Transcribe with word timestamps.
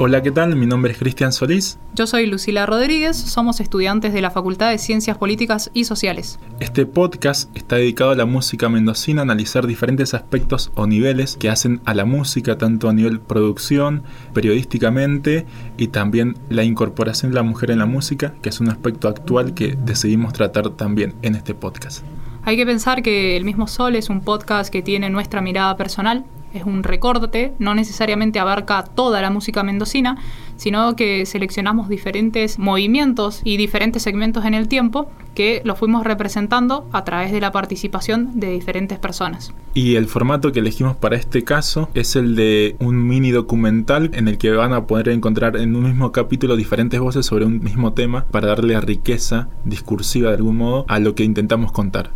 Hola, 0.00 0.22
¿qué 0.22 0.30
tal? 0.30 0.54
Mi 0.54 0.64
nombre 0.64 0.92
es 0.92 0.98
Cristian 0.98 1.32
Solís. 1.32 1.76
Yo 1.92 2.06
soy 2.06 2.26
Lucila 2.26 2.66
Rodríguez, 2.66 3.16
somos 3.16 3.58
estudiantes 3.58 4.12
de 4.12 4.20
la 4.20 4.30
Facultad 4.30 4.70
de 4.70 4.78
Ciencias 4.78 5.18
Políticas 5.18 5.72
y 5.74 5.86
Sociales. 5.86 6.38
Este 6.60 6.86
podcast 6.86 7.50
está 7.56 7.74
dedicado 7.74 8.12
a 8.12 8.14
la 8.14 8.24
música 8.24 8.68
mendocina, 8.68 9.22
a 9.22 9.24
analizar 9.24 9.66
diferentes 9.66 10.14
aspectos 10.14 10.70
o 10.76 10.86
niveles 10.86 11.36
que 11.36 11.50
hacen 11.50 11.80
a 11.84 11.94
la 11.94 12.04
música, 12.04 12.56
tanto 12.56 12.88
a 12.88 12.92
nivel 12.92 13.18
producción, 13.18 14.04
periodísticamente 14.34 15.46
y 15.76 15.88
también 15.88 16.38
la 16.48 16.62
incorporación 16.62 17.32
de 17.32 17.34
la 17.34 17.42
mujer 17.42 17.72
en 17.72 17.80
la 17.80 17.86
música, 17.86 18.34
que 18.40 18.50
es 18.50 18.60
un 18.60 18.68
aspecto 18.68 19.08
actual 19.08 19.52
que 19.52 19.76
decidimos 19.84 20.32
tratar 20.32 20.70
también 20.70 21.16
en 21.22 21.34
este 21.34 21.54
podcast. 21.54 22.04
Hay 22.44 22.56
que 22.56 22.64
pensar 22.64 23.02
que 23.02 23.36
El 23.36 23.44
mismo 23.44 23.66
Sol 23.66 23.96
es 23.96 24.10
un 24.10 24.20
podcast 24.20 24.72
que 24.72 24.80
tiene 24.80 25.10
nuestra 25.10 25.40
mirada 25.40 25.76
personal, 25.76 26.24
es 26.54 26.64
un 26.64 26.82
recorte, 26.82 27.52
no 27.58 27.74
necesariamente 27.74 28.38
abarca 28.38 28.84
toda 28.84 29.20
la 29.20 29.30
música 29.30 29.62
mendocina, 29.62 30.16
sino 30.56 30.96
que 30.96 31.24
seleccionamos 31.26 31.88
diferentes 31.88 32.58
movimientos 32.58 33.40
y 33.44 33.56
diferentes 33.56 34.02
segmentos 34.02 34.44
en 34.44 34.54
el 34.54 34.68
tiempo 34.68 35.10
que 35.34 35.62
los 35.64 35.78
fuimos 35.78 36.04
representando 36.04 36.88
a 36.92 37.04
través 37.04 37.30
de 37.30 37.40
la 37.40 37.52
participación 37.52 38.40
de 38.40 38.50
diferentes 38.50 38.98
personas. 38.98 39.52
Y 39.72 39.94
el 39.94 40.08
formato 40.08 40.50
que 40.50 40.58
elegimos 40.58 40.96
para 40.96 41.16
este 41.16 41.44
caso 41.44 41.88
es 41.94 42.16
el 42.16 42.34
de 42.34 42.74
un 42.80 43.06
mini 43.06 43.30
documental 43.30 44.10
en 44.14 44.26
el 44.26 44.36
que 44.38 44.50
van 44.50 44.72
a 44.72 44.86
poder 44.86 45.10
encontrar 45.10 45.56
en 45.56 45.76
un 45.76 45.84
mismo 45.84 46.10
capítulo 46.10 46.56
diferentes 46.56 46.98
voces 46.98 47.24
sobre 47.24 47.44
un 47.44 47.62
mismo 47.62 47.92
tema 47.92 48.24
para 48.30 48.48
darle 48.48 48.80
riqueza 48.80 49.48
discursiva 49.64 50.30
de 50.30 50.36
algún 50.36 50.56
modo 50.56 50.84
a 50.88 50.98
lo 50.98 51.14
que 51.14 51.22
intentamos 51.22 51.70
contar. 51.70 52.10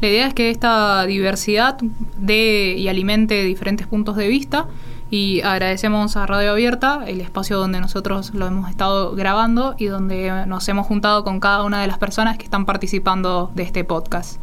La 0.00 0.08
idea 0.08 0.26
es 0.28 0.34
que 0.34 0.50
esta 0.50 1.04
diversidad 1.06 1.78
dé 2.18 2.74
y 2.78 2.88
alimente 2.88 3.42
diferentes 3.42 3.86
puntos 3.86 4.16
de 4.16 4.28
vista 4.28 4.66
y 5.10 5.40
agradecemos 5.40 6.16
a 6.16 6.26
Radio 6.26 6.52
Abierta 6.52 7.04
el 7.06 7.20
espacio 7.20 7.58
donde 7.58 7.80
nosotros 7.80 8.32
lo 8.34 8.46
hemos 8.46 8.70
estado 8.70 9.14
grabando 9.16 9.74
y 9.76 9.86
donde 9.86 10.46
nos 10.46 10.68
hemos 10.68 10.86
juntado 10.86 11.24
con 11.24 11.40
cada 11.40 11.64
una 11.64 11.80
de 11.80 11.88
las 11.88 11.98
personas 11.98 12.38
que 12.38 12.44
están 12.44 12.64
participando 12.64 13.50
de 13.54 13.62
este 13.64 13.84
podcast. 13.84 14.40